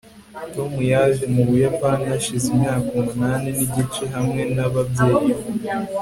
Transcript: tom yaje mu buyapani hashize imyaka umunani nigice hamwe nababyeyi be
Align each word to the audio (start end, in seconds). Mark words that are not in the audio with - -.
tom 0.53 0.71
yaje 0.91 1.23
mu 1.33 1.41
buyapani 1.49 2.03
hashize 2.11 2.45
imyaka 2.53 2.87
umunani 2.99 3.49
nigice 3.57 4.03
hamwe 4.15 4.41
nababyeyi 4.55 5.31
be 5.37 5.43